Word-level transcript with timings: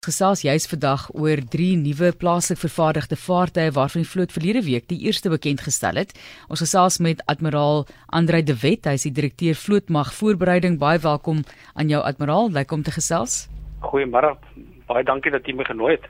gesels 0.00 0.40
juis 0.40 0.64
vandag 0.64 1.02
oor 1.12 1.42
drie 1.52 1.74
nuwe 1.76 2.08
plaaslik 2.16 2.56
vervaardigde 2.56 3.18
vaartuie 3.20 3.72
waarvan 3.76 4.00
die 4.00 4.08
vloot 4.08 4.30
verlede 4.32 4.62
week 4.64 4.86
die 4.88 4.96
eerste 5.04 5.28
bekend 5.28 5.60
gestel 5.60 5.98
het. 6.00 6.14
Ons 6.48 6.62
gesels 6.64 6.96
met 7.04 7.20
admiraal 7.28 7.84
Andrei 8.08 8.40
de 8.40 8.56
Wet, 8.62 8.88
hy 8.88 8.94
is 8.96 9.04
die 9.04 9.12
direkteur 9.12 9.58
vlootmag 9.60 10.14
voorbereiding. 10.16 10.78
Baie 10.80 11.02
welkom 11.04 11.42
aan 11.74 11.92
jou 11.92 12.00
admiraal, 12.00 12.48
lekker 12.48 12.78
om 12.78 12.86
te 12.86 12.94
gesels. 12.96 13.42
Goeiemôre. 13.84 14.32
Baie 14.88 15.04
dankie 15.04 15.34
dat 15.36 15.44
jy 15.44 15.58
my 15.58 15.68
genooi 15.68 15.98
het. 15.98 16.08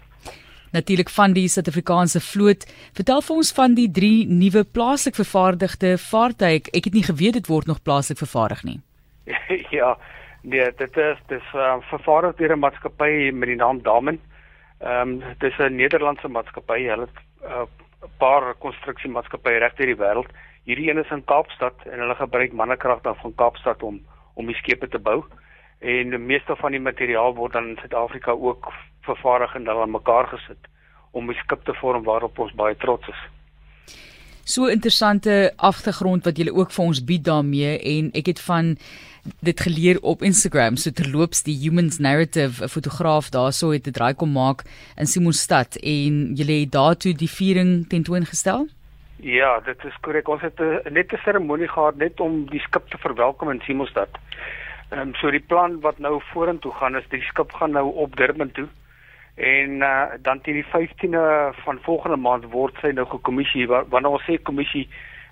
Natuurlik 0.70 1.10
van 1.10 1.34
die 1.34 1.48
Suid-Afrikaanse 1.50 2.22
vloot. 2.22 2.68
Vertel 2.94 3.26
vir 3.26 3.42
ons 3.42 3.50
van 3.58 3.74
die 3.74 3.88
drie 3.90 4.22
nuwe 4.30 4.62
plaaslik 4.62 5.18
vervaardigde 5.18 5.96
vaartuie. 5.98 6.62
Ek 6.70 6.86
het 6.86 6.94
nie 6.94 7.06
geweet 7.10 7.40
dit 7.42 7.50
word 7.50 7.66
nog 7.66 7.82
plaaslik 7.82 8.22
vervaardig 8.22 8.62
nie. 8.70 8.78
ja, 9.80 9.96
Nee, 10.42 10.72
dit 10.76 10.96
is 10.96 11.18
dis 11.26 11.52
uh, 11.54 11.76
vervaardig 11.90 12.36
deur 12.36 12.52
'n 12.56 12.58
maatskappy 12.58 13.30
met 13.32 13.48
die 13.48 13.56
naam 13.56 13.82
Damen. 13.82 14.20
Ehm 14.78 15.20
um, 15.20 15.36
dis 15.38 15.58
'n 15.58 15.76
Nederlandse 15.76 16.28
maatskappy. 16.28 16.86
Hulle 16.88 17.08
het 17.08 17.18
'n 17.42 17.46
uh, 17.46 17.64
paar 18.18 18.54
konstruksiemaatskappye 18.54 19.58
reg 19.58 19.74
deur 19.74 19.86
die 19.86 20.00
wêreld. 20.04 20.32
Hierdie 20.64 20.90
een 20.90 20.98
is 20.98 21.10
in 21.10 21.24
Kaapstad 21.24 21.74
en 21.84 21.98
hulle 21.98 22.14
gebruik 22.14 22.52
mannekrag 22.52 23.00
dan 23.00 23.16
van 23.16 23.34
Kaapstad 23.34 23.82
om 23.82 24.00
om 24.34 24.46
die 24.46 24.56
skepe 24.56 24.88
te 24.88 24.98
bou. 24.98 25.24
En 25.78 26.10
die 26.10 26.18
meeste 26.18 26.56
van 26.56 26.70
die 26.70 26.80
materiaal 26.80 27.34
word 27.34 27.52
dan 27.52 27.68
in 27.68 27.76
Suid-Afrika 27.76 28.30
ook 28.30 28.72
vervaardig 29.00 29.54
en 29.54 29.64
dan 29.64 29.80
aan 29.80 29.90
mekaar 29.90 30.26
gesit 30.26 30.68
om 31.10 31.30
'n 31.30 31.34
skip 31.34 31.64
te 31.64 31.74
vorm 31.74 32.04
waarop 32.04 32.38
ons 32.38 32.52
baie 32.52 32.76
trots 32.76 33.08
is. 33.08 33.39
So 34.50 34.66
interessante 34.66 35.52
agtergrond 35.56 36.24
wat 36.26 36.38
julle 36.40 36.50
ook 36.50 36.72
vir 36.74 36.84
ons 36.84 37.00
bied 37.06 37.22
daarmee 37.22 37.76
en 37.86 38.08
ek 38.18 38.32
het 38.32 38.40
van 38.42 38.72
dit 39.46 39.60
geleer 39.62 40.00
op 40.02 40.24
Instagram. 40.26 40.74
So 40.74 40.90
terloops 40.90 41.44
die 41.46 41.54
humans 41.60 42.00
narrative 42.02 42.64
'n 42.64 42.68
fotograaf 42.68 43.30
daarso 43.30 43.70
het 43.70 43.84
dit 43.84 43.94
draai 43.94 44.14
kom 44.14 44.32
maak 44.32 44.64
in 44.96 45.06
Simonstad 45.06 45.76
en 45.76 46.34
julle 46.34 46.60
het 46.60 46.72
daartoe 46.72 47.14
die 47.14 47.30
viering 47.30 47.86
tentoongestel? 47.88 48.66
Ja 49.22 49.60
dit 49.60 49.84
is 49.84 50.00
korrek. 50.00 50.28
Ons 50.28 50.42
het 50.42 50.58
'n 50.58 50.92
net 50.92 51.12
'n 51.12 51.22
seremonie 51.24 51.68
gehad 51.68 51.96
net 51.96 52.20
om 52.20 52.50
die 52.50 52.60
skip 52.60 52.90
te 52.90 52.98
verwelkom 52.98 53.50
in 53.50 53.60
Simonstad 53.66 54.18
Ehm 54.90 55.00
um, 55.00 55.14
so 55.14 55.30
die 55.30 55.44
plan 55.46 55.80
wat 55.80 55.98
nou 55.98 56.20
vorentoe 56.32 56.72
gaan 56.72 56.96
is 56.96 57.04
die 57.08 57.22
skip 57.22 57.52
gaan 57.52 57.70
nou 57.70 57.92
op 57.94 58.16
Durban 58.16 58.50
toe 58.50 58.66
en 59.40 59.70
uh, 59.82 60.02
dan 60.22 60.40
teen 60.40 60.54
die 60.54 60.66
15de 60.68 61.54
van 61.64 61.78
volgende 61.82 62.16
maand 62.16 62.44
word 62.52 62.76
sy 62.80 62.90
nou 62.92 63.06
gekommissie 63.08 63.64
wanneer 63.68 64.12
ons 64.12 64.26
sê 64.28 64.36
kommissie 64.42 64.84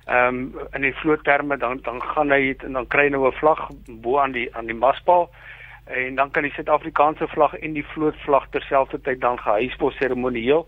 ehm 0.09 0.39
um, 0.57 0.69
in 0.73 0.87
die 0.87 0.95
vlootterme 0.97 1.59
dan 1.61 1.81
dan 1.85 2.01
gaan 2.03 2.33
hy 2.33 2.55
en 2.65 2.73
dan 2.73 2.87
kry 2.89 3.05
hy 3.05 3.11
nou 3.13 3.27
'n 3.29 3.37
vlag 3.41 3.61
bo 4.05 4.19
aan 4.19 4.33
die 4.33 4.49
aan 4.57 4.67
die 4.67 4.81
maspaal. 4.85 5.29
En 5.85 6.15
dan 6.15 6.31
kan 6.31 6.43
die 6.43 6.53
Suid-Afrikaanse 6.53 7.29
vlag 7.29 7.55
en 7.55 7.73
die 7.73 7.85
vlootvlag 7.93 8.49
terselfdertyd 8.51 9.21
dan 9.21 9.39
gehuisvol 9.39 9.91
seremonieel 9.91 10.67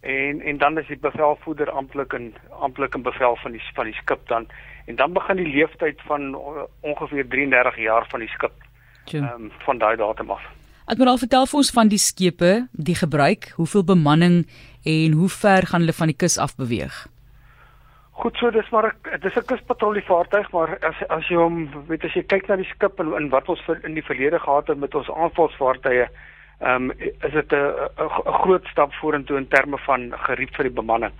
en 0.00 0.40
en 0.40 0.58
dan 0.58 0.78
is 0.78 0.86
die 0.86 0.98
bevelvoerder 0.98 1.70
amptelik 1.70 2.12
en 2.12 2.34
amptelik 2.60 2.94
in 2.94 3.02
bevel 3.02 3.36
van 3.36 3.52
die 3.52 3.62
van 3.74 3.84
die 3.84 3.94
skip 4.00 4.28
dan. 4.28 4.48
En 4.86 4.96
dan 4.96 5.12
begin 5.12 5.36
die 5.36 5.52
leeftyd 5.56 6.00
van 6.06 6.34
ongeveer 6.80 7.28
33 7.28 7.76
jaar 7.76 8.06
van 8.08 8.20
die 8.20 8.28
skip 8.28 8.56
ehm 9.12 9.24
um, 9.24 9.52
van 9.58 9.78
daai 9.78 9.96
datum 9.96 10.30
af. 10.30 10.57
Admiraal 10.88 11.18
vertel 11.20 11.44
vir 11.44 11.58
ons 11.60 11.68
van 11.76 11.90
die 11.92 12.00
skepe, 12.00 12.50
die 12.72 12.94
gebruik, 12.96 13.50
hoeveel 13.58 13.82
bemanning 13.84 14.36
en 14.88 15.16
hoe 15.18 15.28
ver 15.28 15.66
gaan 15.68 15.82
hulle 15.84 15.92
van 15.92 16.08
die 16.08 16.16
kus 16.16 16.38
af 16.40 16.54
beweeg? 16.56 16.94
Goed 18.22 18.38
so 18.40 18.48
dis 18.50 18.70
maar 18.72 18.88
dis 19.20 19.36
'n 19.36 19.44
kuspatrollievaartuig 19.50 20.48
maar 20.50 20.78
as 20.80 20.96
as 21.08 21.28
jy 21.28 21.36
hom 21.36 21.68
weet 21.88 22.04
as 22.04 22.14
jy 22.14 22.22
kyk 22.22 22.48
na 22.48 22.56
die 22.56 22.70
skip 22.72 23.00
en, 23.00 23.28
wat 23.28 23.48
ons 23.48 23.60
vir, 23.66 23.84
in 23.84 23.94
die 23.94 24.02
verlede 24.02 24.38
gehad 24.38 24.68
het 24.68 24.78
met 24.78 24.94
ons 24.94 25.10
aanvalsvaartuie 25.10 26.08
ehm 26.60 26.90
um, 26.90 26.90
is 26.98 27.32
dit 27.32 27.52
'n 27.52 27.68
'n 28.00 28.40
groot 28.40 28.64
stap 28.66 28.92
vorentoe 28.94 29.36
in 29.36 29.48
terme 29.48 29.78
van 29.78 30.12
gerief 30.16 30.56
vir 30.56 30.64
die 30.64 30.78
bemanning. 30.80 31.12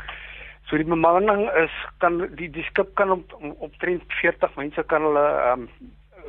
So 0.70 0.76
die 0.76 0.84
bemanning 0.94 1.50
is 1.64 1.74
kan 1.98 2.34
die 2.36 2.50
die 2.50 2.64
skip 2.64 2.94
kan 2.94 3.10
op 3.10 3.36
optrent 3.58 4.02
40 4.22 4.56
mense 4.56 4.82
kan 4.82 5.02
hulle 5.02 5.28
ehm 5.28 5.60
um, 5.60 5.68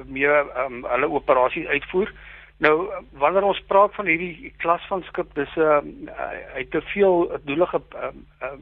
meer 0.05 0.43
ehm 0.55 0.73
um, 0.73 0.85
hulle 0.91 1.09
operasies 1.09 1.67
uitvoer. 1.67 2.11
Nou 2.59 2.89
wanneer 3.11 3.45
ons 3.47 3.61
praat 3.71 3.93
van 3.95 4.07
hierdie 4.11 4.53
klas 4.57 4.83
van 4.91 5.03
skip 5.07 5.31
dis 5.35 5.55
'n 5.55 5.61
uh, 5.61 5.79
hy 6.53 6.59
het 6.59 6.71
te 6.71 6.81
veel 6.91 7.39
doelige 7.47 7.81
ehm 7.89 8.19
uh, 8.43 8.59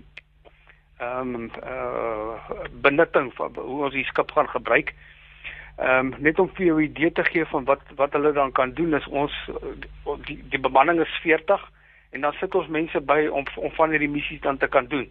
ehm 0.98 1.36
um, 1.36 1.50
uh 1.64 2.66
benutting 2.82 3.34
van 3.34 3.54
hoe 3.56 3.84
ons 3.84 3.94
die 3.94 4.06
skip 4.06 4.32
gaan 4.32 4.50
gebruik. 4.50 4.94
Ehm 5.78 6.14
um, 6.14 6.22
net 6.22 6.40
om 6.40 6.50
vir 6.54 6.66
jou 6.66 6.78
'n 6.82 6.84
idee 6.84 7.12
te 7.12 7.24
gee 7.24 7.46
van 7.46 7.64
wat 7.64 7.82
wat 7.96 8.14
hulle 8.14 8.32
dan 8.34 8.52
kan 8.52 8.74
doen 8.74 8.94
is 8.94 9.08
ons 9.08 9.34
die 10.26 10.44
die 10.50 10.60
bemanning 10.60 11.00
is 11.00 11.20
40 11.22 11.72
en 12.10 12.22
dan 12.22 12.34
sit 12.34 12.56
ons 12.56 12.68
mense 12.68 13.02
by 13.02 13.28
om 13.28 13.46
om 13.56 13.72
van 13.72 13.90
hierdie 13.90 14.10
missies 14.10 14.42
dan 14.42 14.58
te 14.58 14.68
kan 14.68 14.86
doen. 14.88 15.10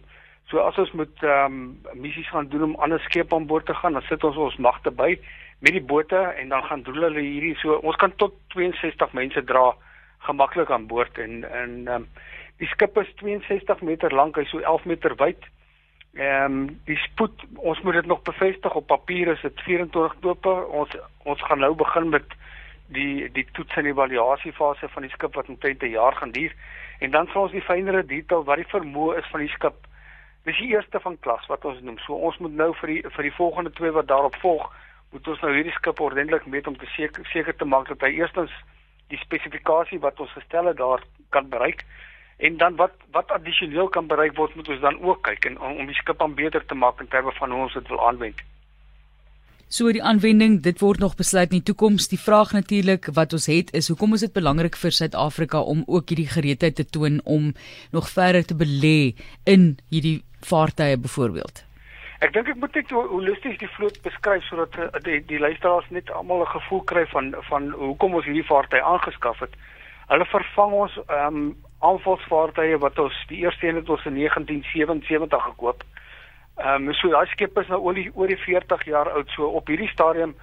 So 0.49 0.63
as 0.63 0.77
ons 0.77 0.91
moet 0.91 1.23
ehm 1.23 1.57
um, 1.57 2.01
missies 2.01 2.29
gaan 2.29 2.47
doen 2.47 2.63
om 2.63 2.75
ander 2.75 2.99
skepe 2.99 3.35
aan 3.35 3.47
boord 3.47 3.65
te 3.65 3.75
gaan, 3.75 3.93
dan 3.93 4.05
sit 4.07 4.23
ons 4.23 4.37
ons 4.37 4.57
magte 4.57 4.91
by 4.91 5.19
met 5.59 5.73
die 5.73 5.83
bote 5.83 6.17
en 6.17 6.49
dan 6.49 6.63
gaan 6.63 6.83
doen 6.83 7.01
hulle 7.01 7.21
hierdie 7.21 7.55
so 7.57 7.75
ons 7.81 7.95
kan 7.95 8.13
tot 8.15 8.33
62 8.53 9.13
mense 9.13 9.43
dra 9.43 9.73
gemaklik 10.19 10.71
aan 10.71 10.87
boord 10.87 11.17
en 11.17 11.43
en 11.43 11.77
ehm 11.87 11.95
um, 11.95 12.09
die 12.57 12.67
skip 12.67 12.97
is 12.97 13.09
62 13.21 13.81
meter 13.85 14.09
lank, 14.09 14.37
hy 14.37 14.43
so 14.49 14.57
11 14.59 14.85
meter 14.89 15.13
wyd 15.19 15.43
Ehm 16.17 16.43
um, 16.51 16.79
die 16.85 16.97
spoed 16.97 17.43
ons 17.55 17.81
moet 17.81 17.93
dit 17.93 18.05
nog 18.05 18.21
bevestig 18.21 18.73
op 18.73 18.87
papier 18.87 19.27
is 19.27 19.41
dit 19.41 19.61
24 19.61 20.15
dope. 20.19 20.49
Ons 20.49 20.95
ons 21.23 21.41
gaan 21.41 21.59
nou 21.59 21.75
begin 21.75 22.09
met 22.09 22.25
die 22.87 23.29
die 23.31 23.45
toets 23.51 23.75
en 23.77 23.85
evaluasie 23.85 24.53
fase 24.53 24.89
van 24.89 25.05
die 25.05 25.11
skip 25.13 25.35
wat 25.35 25.49
omtrent 25.53 25.83
'n 25.83 25.93
jaar 25.93 26.15
gaan 26.15 26.31
duur 26.31 26.55
en 26.99 27.11
dan 27.11 27.27
sal 27.27 27.41
ons 27.41 27.51
die 27.51 27.67
fynere 27.69 28.05
detail 28.05 28.43
wat 28.43 28.57
die 28.57 28.71
vermoë 28.73 29.17
is 29.17 29.29
van 29.31 29.39
die 29.39 29.53
skip. 29.57 29.77
Dis 30.47 30.59
die 30.63 30.71
eerste 30.71 30.99
van 31.03 31.19
klas 31.19 31.45
wat 31.51 31.65
ons 31.67 31.81
noem. 31.83 31.99
So 32.05 32.15
ons 32.15 32.37
moet 32.43 32.55
nou 32.55 32.71
vir 32.81 32.93
die 32.93 33.01
vir 33.15 33.29
die 33.29 33.35
volgende 33.35 33.73
twee 33.75 33.91
wat 33.91 34.07
daarop 34.07 34.35
volg, 34.43 34.67
moet 35.11 35.27
ons 35.27 35.43
nou 35.43 35.53
hierdie 35.53 35.75
skip 35.75 35.99
ordentlik 35.99 36.47
meet 36.47 36.67
om 36.67 36.77
te 36.79 36.89
seker 36.95 37.27
seker 37.33 37.55
te 37.55 37.67
maak 37.67 37.91
dat 37.91 38.03
hy 38.07 38.15
eerstens 38.21 38.53
die 39.11 39.19
spesifikasie 39.21 39.99
wat 40.03 40.19
ons 40.19 40.33
gestel 40.35 40.71
het 40.71 40.79
daar 40.79 41.03
kan 41.35 41.49
bereik 41.51 41.83
En 42.37 42.57
dan 42.57 42.75
wat 42.75 42.91
wat 43.11 43.31
addisioneel 43.31 43.87
kan 43.89 44.07
bereik 44.07 44.35
word 44.37 44.55
moet 44.55 44.67
ons 44.69 44.81
dan 44.81 44.99
ook 45.01 45.23
kyk 45.25 45.45
en 45.49 45.57
om, 45.59 45.79
om 45.81 45.87
die 45.89 45.97
skip 45.97 46.21
aan 46.21 46.35
beter 46.37 46.65
te 46.65 46.77
maak 46.77 47.01
in 47.01 47.09
terme 47.09 47.33
van 47.39 47.51
hoe 47.51 47.63
ons 47.65 47.73
dit 47.73 47.87
wil 47.89 48.03
aanwend. 48.07 48.43
So 49.67 49.91
die 49.91 50.03
aanwending, 50.03 50.61
dit 50.63 50.79
word 50.79 51.01
nog 51.03 51.17
besluit 51.19 51.49
in 51.49 51.57
die 51.59 51.67
toekoms. 51.67 52.07
Die 52.07 52.21
vraag 52.21 52.53
natuurlik 52.55 53.09
wat 53.17 53.33
ons 53.35 53.49
het 53.51 53.73
is 53.75 53.89
hoekom 53.91 54.13
is 54.15 54.23
dit 54.23 54.35
belangrik 54.37 54.77
vir 54.79 54.93
Suid-Afrika 54.95 55.59
om 55.59 55.81
ook 55.87 56.13
hierdie 56.13 56.29
gereedheid 56.29 56.77
te 56.77 56.85
toon 56.85 57.19
om 57.25 57.49
nog 57.91 58.07
verder 58.13 58.45
te 58.45 58.55
belê 58.55 59.17
in 59.43 59.73
hierdie 59.89 60.21
vaartuie 60.39 60.97
byvoorbeeld. 60.97 61.65
Ek 62.19 62.33
dink 62.33 62.47
ek 62.49 62.57
moet 62.57 62.73
net 62.73 62.89
holisties 62.89 63.59
die 63.61 63.69
vloot 63.75 63.97
beskryf 64.01 64.45
sodat 64.49 64.77
uh, 64.81 64.87
die 65.05 65.19
die 65.29 65.39
luisteraars 65.39 65.89
net 65.93 66.09
almal 66.09 66.41
'n 66.41 66.53
gevoel 66.55 66.81
kry 66.89 67.05
van 67.13 67.35
van 67.49 67.69
hoekom 67.71 68.15
ons 68.15 68.25
hierdie 68.25 68.47
vaartuie 68.47 68.81
aangeskaf 68.81 69.39
het. 69.39 69.53
Hulle 70.07 70.25
vervang 70.25 70.73
ons 70.73 70.97
ehm 70.97 71.35
um, 71.35 71.55
aanvalsvaartuie 71.79 72.77
wat 72.81 72.99
ons 72.99 73.13
die 73.29 73.37
eerste 73.45 73.67
een 73.67 73.75
het 73.75 73.89
ons 73.89 74.05
in 74.05 74.15
1977 74.17 75.43
gekoop. 75.43 75.83
Ehm 76.57 76.87
um, 76.87 76.93
so 76.93 77.09
daai 77.09 77.27
skip 77.27 77.57
is 77.57 77.67
nou 77.67 77.81
oor 77.81 77.93
die 77.93 78.09
oor 78.15 78.27
die 78.27 78.41
40 78.45 78.85
jaar 78.85 79.11
oud. 79.11 79.29
So 79.29 79.45
op 79.45 79.67
hierdie 79.67 79.93
stadium 79.93 80.35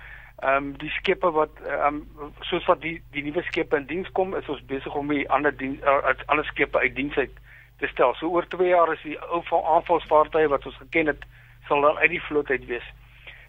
ehm 0.43 0.57
um, 0.57 0.73
die 0.79 0.91
skepe 0.91 1.31
wat 1.31 1.59
ehm 1.67 2.03
um, 2.21 2.33
soos 2.41 2.67
wat 2.71 2.81
die 2.81 3.03
die 3.11 3.23
nuwe 3.23 3.43
skepe 3.43 3.77
in 3.77 3.87
diens 3.87 4.13
kom, 4.13 4.37
is 4.37 4.49
ons 4.49 4.63
besig 4.67 4.95
om 4.95 5.09
die 5.09 5.27
ander 5.31 5.57
diens 5.57 5.83
uh, 5.83 6.15
ander 6.27 6.45
skepe 6.45 6.79
uit 6.79 6.95
diens 6.95 7.17
uit 7.17 7.43
te 7.85 7.93
stel. 7.93 8.17
So 8.19 8.33
oor 8.33 8.49
2 8.57 8.73
jaar 8.73 8.93
is 8.93 9.05
die 9.05 9.19
ou 9.29 9.43
van 9.51 9.71
aanvalsvaartuie 9.77 10.49
wat 10.53 10.67
ons 10.67 10.81
geken 10.83 11.13
het 11.13 11.29
sal 11.69 11.81
dan 11.81 12.01
uit 12.03 12.11
die 12.17 12.25
vloot 12.31 12.51
uit 12.51 12.67
wees. 12.73 12.89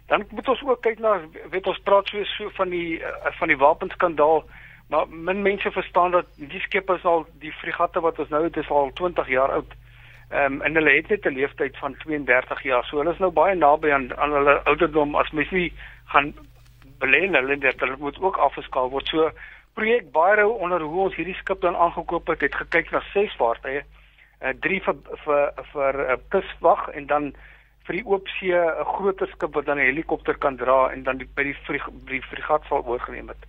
Dan 0.06 0.24
moet 0.30 0.48
ons 0.48 0.62
ook 0.62 0.84
kyk 0.84 1.02
na 1.02 1.18
weet 1.50 1.66
ons 1.66 1.82
praat 1.88 2.08
so, 2.08 2.24
so 2.36 2.52
van 2.60 2.70
die 2.70 3.00
uh, 3.00 3.32
van 3.40 3.52
die 3.52 3.60
wapenskandaal 3.64 4.44
Maar 4.88 5.08
min 5.08 5.42
mense 5.42 5.70
verstaan 5.70 6.10
dat 6.10 6.26
die 6.34 6.60
skepe 6.60 6.94
is 6.94 7.04
al 7.04 7.26
die 7.42 7.52
fregatte 7.52 8.00
wat 8.00 8.18
ons 8.18 8.28
nou 8.28 8.42
het 8.44 8.56
is 8.56 8.68
al 8.70 8.92
20 8.94 9.28
jaar 9.28 9.52
oud. 9.58 9.74
Ehm 10.28 10.52
um, 10.52 10.60
en 10.62 10.74
hulle 10.74 10.94
het 10.94 11.08
net 11.08 11.26
'n 11.26 11.34
lewensduur 11.34 11.78
van 11.80 11.96
32 11.96 12.62
jaar. 12.62 12.84
So 12.84 12.98
hulle 12.98 13.12
is 13.12 13.18
nou 13.18 13.30
baie 13.30 13.54
naby 13.54 13.90
aan 13.90 14.16
aan 14.16 14.32
hulle 14.32 14.62
ouderdom 14.64 15.14
as 15.14 15.30
mens 15.30 15.50
nie 15.50 15.72
gaan 16.04 16.34
belê 16.98 17.22
in 17.22 17.34
hulle 17.34 17.58
dit 17.58 17.80
hulle 17.80 17.96
moet 17.98 18.20
ook 18.20 18.36
afgeskaal 18.36 18.90
word. 18.90 19.06
So 19.08 19.30
projek 19.74 20.12
baie 20.12 20.36
rou 20.36 20.50
onder 20.58 20.80
hoe 20.80 21.00
ons 21.00 21.14
hierdie 21.14 21.34
skip 21.34 21.60
dan 21.60 21.76
aangekoop 21.76 22.26
het, 22.26 22.40
het 22.40 22.54
gekyk 22.54 22.90
na 22.90 23.00
ses 23.12 23.34
vaartuie. 23.36 23.82
Uh 24.44 24.52
drie 24.60 24.80
vir 24.84 24.96
vir 25.24 25.52
vir 25.72 25.94
'n 25.96 26.10
uh, 26.12 26.22
kuswag 26.28 26.88
en 26.88 27.06
dan 27.06 27.32
vir 27.86 27.96
die 27.96 28.06
oopsee 28.06 28.58
'n 28.58 28.84
groter 28.84 29.28
skip 29.32 29.54
wat 29.54 29.66
dan 29.66 29.78
'n 29.78 29.88
helikopter 29.88 30.36
kan 30.38 30.56
dra 30.56 30.90
en 30.92 31.02
dan 31.02 31.16
die, 31.18 31.28
by 31.34 31.42
die 31.42 31.56
vrig, 31.66 31.88
die 32.06 32.22
fregat 32.22 32.64
sal 32.68 32.84
oorgeneem 32.84 33.28
het. 33.28 33.42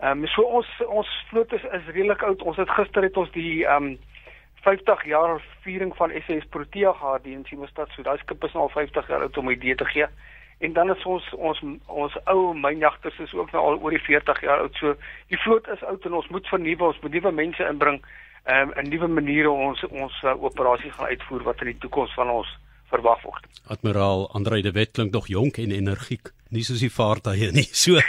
Ehm 0.00 0.22
um, 0.22 0.26
so 0.26 0.42
ons 0.42 0.66
ons 0.86 1.08
vloot 1.30 1.52
is, 1.52 1.62
is 1.62 1.86
redelik 1.86 2.22
oud. 2.22 2.42
Ons 2.42 2.56
het 2.56 2.70
gister 2.70 3.02
het 3.02 3.16
ons 3.16 3.30
die 3.30 3.64
ehm 3.66 3.84
um, 3.84 3.98
50 4.62 5.04
jaar 5.04 5.40
viering 5.62 5.96
van 5.96 6.10
SS 6.10 6.46
Protea 6.50 6.92
gehad 6.92 7.24
hier 7.24 7.36
in 7.36 7.44
Simostad. 7.44 7.88
So 7.90 8.02
daai 8.02 8.18
skip 8.18 8.44
is 8.44 8.52
nou 8.52 8.62
al 8.62 8.74
50 8.74 9.08
jaar 9.08 9.20
oud 9.20 9.38
om 9.38 9.46
'n 9.48 9.52
idee 9.52 9.74
te 9.74 9.84
gee. 9.84 10.06
en 10.58 10.72
dan 10.72 10.90
is 10.90 11.04
ons 11.04 11.26
ons 11.34 11.60
ons 11.86 12.14
ou 12.24 12.54
mynjagters 12.54 13.18
is 13.18 13.34
ook 13.34 13.52
nou 13.54 13.62
al 13.64 13.78
oor 13.78 13.94
die 13.94 14.02
40 14.02 14.40
jaar 14.42 14.64
oud. 14.64 14.74
So 14.80 14.94
die 15.30 15.38
vloot 15.44 15.68
is 15.74 15.84
oud 15.86 16.06
en 16.06 16.18
ons 16.18 16.30
moet 16.34 16.50
vernuwe, 16.50 16.90
ons 16.90 17.00
moet 17.04 17.14
nuwe 17.14 17.32
mense 17.32 17.68
inbring 17.68 18.00
um, 18.48 18.72
en 18.72 18.88
nuwe 18.88 19.08
maniere 19.08 19.50
ons 19.50 19.84
ons 19.90 20.22
uh, 20.24 20.34
operasie 20.42 20.90
gaan 20.96 21.12
uitvoer 21.12 21.46
wat 21.50 21.62
in 21.64 21.72
die 21.72 21.80
toekoms 21.84 22.14
van 22.18 22.32
ons 22.32 22.50
verwag 22.88 23.22
word. 23.22 23.46
Admiraal 23.68 24.26
Andrei 24.36 24.62
de 24.64 24.72
Wet 24.72 24.94
klink 24.96 25.12
nog 25.12 25.28
jonk 25.28 25.58
en 25.60 25.72
energiek, 25.74 26.32
nie 26.54 26.64
soos 26.64 26.80
die 26.80 26.92
vaartuie 26.92 27.50
nie. 27.52 27.66
So 27.82 28.00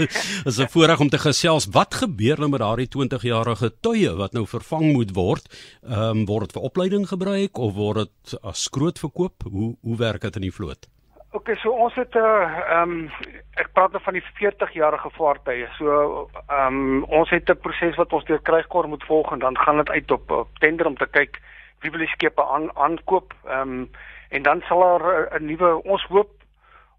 is 0.45 0.59
'n 0.59 0.71
voorreg 0.71 0.99
om 0.99 1.09
te 1.09 1.19
gesels. 1.19 1.67
Wat 1.71 1.93
gebeur 1.93 2.39
nou 2.39 2.49
met 2.49 2.63
daardie 2.63 2.87
20-jarige 2.87 3.73
tuie 3.81 4.15
wat 4.15 4.33
nou 4.33 4.45
vervang 4.47 4.93
moet 4.93 5.11
word? 5.15 5.49
Ehm 5.83 6.23
um, 6.23 6.25
word 6.25 6.47
dit 6.47 6.55
vir 6.57 6.67
opleiding 6.69 7.07
gebruik 7.07 7.57
of 7.57 7.73
word 7.73 8.07
dit 8.07 8.39
as 8.43 8.63
skroot 8.63 8.99
verkoop? 8.99 9.43
Hoe 9.43 9.75
hoe 9.81 9.97
werk 9.97 10.21
dit 10.21 10.35
in 10.35 10.47
die 10.47 10.55
vloot? 10.55 10.87
OK, 11.31 11.49
so 11.61 11.69
ons 11.69 11.93
het 11.93 12.15
'n 12.15 12.17
uh, 12.17 12.57
ehm 12.73 12.91
um, 12.91 13.11
ek 13.53 13.67
praat 13.73 13.91
nou 13.91 14.01
van 14.03 14.13
die 14.13 14.23
40-jarige 14.37 15.09
vaartuie. 15.09 15.67
So 15.77 16.29
ehm 16.47 16.65
um, 16.73 17.03
ons 17.03 17.29
het 17.29 17.49
'n 17.49 17.59
proses 17.61 17.95
wat 17.95 18.13
ons 18.13 18.25
deur 18.25 18.41
krygkor 18.41 18.87
moet 18.87 19.03
volg 19.03 19.31
en 19.31 19.39
dan 19.39 19.57
gaan 19.57 19.77
dit 19.77 19.89
uit 19.89 20.11
op, 20.11 20.31
op 20.31 20.57
tender 20.59 20.85
om 20.85 20.97
te 20.97 21.05
kyk 21.05 21.39
wie 21.79 21.91
wil 21.91 21.99
die 21.99 22.15
skepe 22.15 22.43
aan 22.43 22.75
aankoop. 22.75 23.33
Ehm 23.45 23.61
um, 23.61 23.89
en 24.29 24.41
dan 24.41 24.61
sal 24.61 24.79
daar 24.79 25.39
'n 25.39 25.45
nuwe 25.45 25.83
ons 25.83 26.03
hoop 26.03 26.29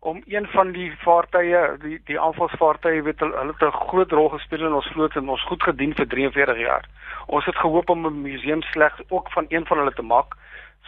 om 0.00 0.22
een 0.26 0.46
van 0.46 0.72
die 0.72 0.92
vaartuie 0.98 1.78
die 1.78 2.00
die 2.04 2.20
aanvalsvaartuie 2.20 3.02
weet 3.02 3.20
hulle 3.20 3.46
het 3.46 3.62
'n 3.62 3.86
groot 3.88 4.12
rol 4.12 4.28
gespeel 4.28 4.66
in 4.66 4.72
ons 4.72 4.90
vloot 4.92 5.16
en 5.16 5.28
ons 5.28 5.44
goed 5.44 5.62
gedien 5.62 5.94
vir 5.94 6.06
43 6.06 6.58
jaar. 6.58 6.84
Ons 7.26 7.44
het 7.44 7.56
gehoop 7.56 7.90
om 7.90 8.06
'n 8.06 8.22
museum 8.22 8.62
slegs 8.62 9.00
ook 9.08 9.30
van 9.30 9.46
een 9.48 9.66
van 9.66 9.78
hulle 9.78 9.92
te 9.92 10.02
maak 10.02 10.34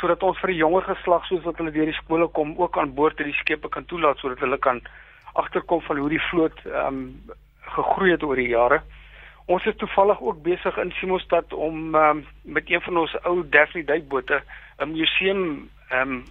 sodat 0.00 0.22
ons 0.22 0.38
vir 0.40 0.52
die 0.54 0.60
jonger 0.62 0.82
geslag 0.82 1.26
soos 1.26 1.44
wat 1.44 1.56
hulle 1.60 1.72
deur 1.74 1.86
die 1.86 2.00
skole 2.00 2.28
kom 2.28 2.54
ook 2.58 2.78
aan 2.78 2.94
boord 2.94 3.18
hierdie 3.18 3.40
skepe 3.40 3.68
kan 3.68 3.84
toelaat 3.84 4.18
sodat 4.18 4.40
hulle 4.44 4.58
kan 4.58 4.80
agterkom 5.34 5.80
van 5.80 5.96
hoe 6.02 6.10
die 6.12 6.26
vloot 6.30 6.58
ehm 6.66 6.86
um, 6.86 7.00
gegroei 7.72 8.10
het 8.10 8.22
oor 8.26 8.36
die 8.36 8.50
jare. 8.50 8.82
Ons 9.46 9.64
is 9.66 9.76
toevallig 9.80 10.20
ook 10.20 10.42
besig 10.42 10.76
in 10.82 10.90
Simostad 10.98 11.52
om 11.52 11.94
um, 11.94 12.24
met 12.42 12.70
een 12.70 12.82
van 12.84 12.96
ons 12.96 13.14
ou 13.22 13.42
Daphne 13.48 13.84
duikbote 13.84 14.42
'n 14.78 14.92
museum 14.92 15.68
ehm 15.88 16.10
um, 16.10 16.24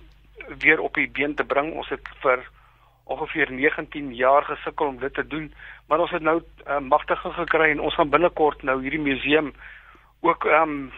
weer 0.59 0.79
op 0.79 0.93
die 0.93 1.09
been 1.09 1.35
te 1.35 1.43
bring. 1.43 1.73
Ons 1.73 1.89
het 1.89 2.07
vir 2.21 2.43
ongeveer 3.03 3.51
19 3.51 4.15
jaar 4.15 4.43
gesukkel 4.43 4.85
om 4.85 4.99
dit 4.99 5.13
te 5.13 5.27
doen, 5.27 5.53
maar 5.87 5.99
ons 5.99 6.11
het 6.11 6.21
nou 6.21 6.41
uh, 6.67 6.79
magtige 6.79 7.31
gekry 7.31 7.71
en 7.71 7.79
ons 7.79 7.95
gaan 7.95 8.09
binnekort 8.09 8.63
nou 8.63 8.81
hierdie 8.81 9.01
museum 9.01 9.53
ook 10.21 10.45
ehm 10.45 10.69
um, 10.69 10.91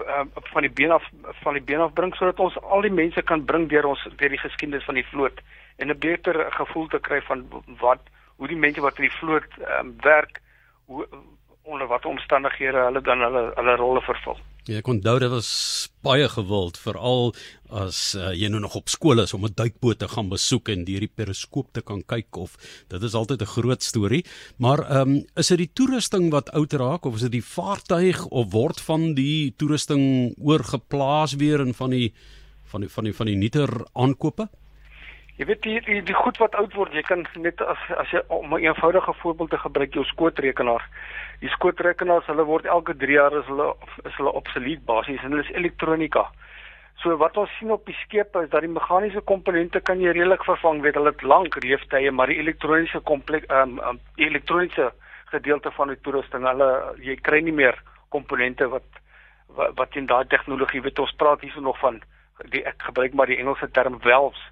uh, 0.00 0.24
van 0.52 0.62
die 0.62 0.70
been 0.70 0.90
af 0.90 1.04
van 1.42 1.52
die 1.52 1.62
been 1.62 1.80
af 1.80 1.92
bring 1.92 2.14
sodat 2.16 2.40
ons 2.40 2.60
al 2.60 2.80
die 2.80 2.92
mense 2.92 3.22
kan 3.22 3.44
bring 3.44 3.68
deur 3.68 3.84
ons 3.84 4.08
deur 4.16 4.28
die 4.28 4.38
geskiedenis 4.38 4.84
van 4.84 4.94
die 4.94 5.06
vloot. 5.10 5.40
En 5.76 5.90
'n 5.90 5.98
beter 5.98 6.52
gevoel 6.52 6.86
te 6.86 6.98
kry 6.98 7.20
van 7.22 7.46
wat 7.80 8.02
hoe 8.36 8.48
die 8.48 8.56
mense 8.56 8.80
wat 8.80 8.98
in 8.98 9.08
die 9.08 9.18
vloot 9.18 9.58
um, 9.78 9.96
werk 10.00 10.40
hoe 10.86 11.06
onder 11.68 11.88
watter 11.88 12.10
omstandighede 12.10 12.80
hulle 12.86 13.00
dan 13.04 13.20
hulle 13.26 13.42
hulle 13.56 13.76
rolle 13.76 14.02
vervul. 14.06 14.38
Ja, 14.68 14.80
ek 14.82 14.88
onthou 14.92 15.14
dit 15.20 15.30
was 15.32 15.50
baie 16.04 16.26
gewild 16.28 16.76
veral 16.80 17.30
as 17.80 17.98
uh, 18.16 18.32
jy 18.36 18.50
nou 18.52 18.60
nog 18.64 18.76
op 18.80 18.90
skool 18.92 19.22
is 19.22 19.32
om 19.36 19.44
'n 19.44 19.56
duikboot 19.56 19.98
te 20.00 20.08
gaan 20.08 20.28
besoek 20.28 20.68
en 20.68 20.84
deur 20.84 21.04
die 21.04 21.16
periskoop 21.20 21.72
te 21.72 21.82
kan 21.82 22.02
kyk 22.04 22.36
of 22.36 22.56
dit 22.88 23.02
is 23.02 23.14
altyd 23.14 23.42
'n 23.42 23.54
groot 23.56 23.82
storie. 23.82 24.24
Maar 24.58 24.80
ehm 24.84 25.00
um, 25.00 25.24
is 25.36 25.48
dit 25.48 25.58
die 25.58 25.72
toerusting 25.72 26.30
wat 26.30 26.52
oud 26.52 26.72
raak 26.72 27.04
of 27.04 27.14
is 27.14 27.26
dit 27.28 27.40
die 27.40 27.44
vaartuig 27.44 28.26
of 28.26 28.52
word 28.52 28.80
van 28.80 29.14
die 29.14 29.54
toerusting 29.56 30.34
oorgeplaas 30.40 31.36
weer 31.36 31.60
in 31.60 31.74
van 31.74 31.90
die 31.90 32.12
van 32.64 32.80
die 32.80 32.90
van 32.90 33.04
die 33.04 33.14
van 33.14 33.26
die 33.26 33.36
nuuter 33.36 33.86
aankope? 33.92 34.48
Jy 35.38 35.46
weet 35.46 35.60
die, 35.62 35.76
die 35.86 36.00
die 36.02 36.16
goed 36.18 36.38
wat 36.42 36.56
oud 36.58 36.72
word, 36.74 36.94
jy 36.98 37.04
kan 37.06 37.20
net 37.38 37.60
as 37.62 37.82
as 38.02 38.10
jy 38.10 38.22
om 38.34 38.54
'n 38.54 38.64
eenvoudige 38.64 39.12
voorbeeld 39.20 39.50
te 39.50 39.58
gebruik 39.64 39.94
jou 39.94 40.04
skootrekenaar. 40.04 40.82
Die 41.40 41.50
skootrekenaars, 41.54 42.26
hulle 42.26 42.44
word 42.44 42.66
elke 42.66 42.96
3 42.96 43.12
jaar 43.12 43.36
is 43.38 43.46
hulle 43.46 43.68
is 44.04 44.16
hulle 44.16 44.32
obsolet 44.40 44.82
basies 44.84 45.22
en 45.22 45.30
hulle 45.30 45.44
is 45.46 45.54
elektronika. 45.60 46.24
So 47.02 47.16
wat 47.16 47.36
ons 47.36 47.54
sien 47.58 47.70
op 47.70 47.86
die 47.86 47.94
skepe 48.02 48.42
is 48.42 48.50
dat 48.50 48.66
die 48.66 48.72
meganiese 48.74 49.20
komponente 49.20 49.80
kan 49.80 50.00
jy 50.00 50.10
redelik 50.10 50.42
vervang, 50.44 50.82
weet 50.82 50.98
hulle 50.98 51.14
het 51.14 51.22
lank 51.22 51.62
leeftye, 51.62 52.10
maar 52.10 52.26
die 52.26 52.40
elektroniese 52.42 53.00
komplek 53.00 53.44
ehm 53.48 53.78
um, 53.78 53.88
um, 53.88 54.00
die 54.16 54.26
elektroniese 54.26 54.92
gedeelte 55.30 55.70
van 55.70 55.88
die 55.88 56.00
toerusting, 56.02 56.42
hulle 56.42 56.94
jy 56.98 57.16
kry 57.16 57.40
nie 57.40 57.54
meer 57.54 57.78
komponente 58.08 58.68
wat 58.68 58.90
wat, 59.54 59.74
wat 59.76 59.96
in 59.96 60.06
daai 60.06 60.26
tegnologie 60.26 60.82
weet 60.82 60.98
ons 60.98 61.14
praat 61.16 61.40
hierso 61.40 61.60
nog 61.60 61.78
van 61.78 62.02
die 62.50 62.64
ek 62.66 62.82
gebruik 62.90 63.14
maar 63.14 63.26
die 63.26 63.38
Engelse 63.38 63.70
term 63.70 64.00
valves 64.00 64.42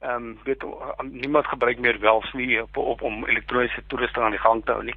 ehm 0.00 0.14
um, 0.14 0.38
weet 0.44 0.64
niemand 1.02 1.46
gebruik 1.46 1.78
meer 1.78 2.00
welfs 2.00 2.32
nie 2.32 2.62
op, 2.62 2.76
op 2.76 3.02
om 3.02 3.24
elektroniese 3.26 3.82
toerusting 3.86 4.24
aan 4.24 4.30
die 4.36 4.40
gang 4.40 4.64
te 4.64 4.72
hou 4.72 4.84
nie. 4.84 4.96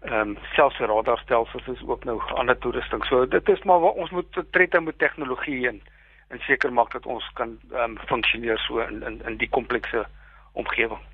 Ehm 0.00 0.14
um, 0.20 0.38
selfs 0.52 0.78
radarstelsels 0.78 1.66
is 1.66 1.82
ook 1.86 2.04
nou 2.04 2.22
ander 2.34 2.58
toerusting. 2.58 3.04
So 3.04 3.26
dit 3.26 3.48
is 3.48 3.62
maar 3.62 3.80
ons 3.80 4.10
moet 4.10 4.42
tred 4.50 4.80
met 4.80 4.98
tegnologie 4.98 5.68
en 5.68 5.82
en 6.28 6.38
seker 6.38 6.72
maak 6.72 6.92
dat 6.92 7.06
ons 7.06 7.30
kan 7.34 7.58
ehm 7.72 7.82
um, 7.82 7.98
funksioneer 8.06 8.58
so 8.58 8.78
in 8.78 9.02
in 9.02 9.22
in 9.24 9.36
die 9.36 9.48
komplekse 9.48 10.06
omgewing. 10.52 11.08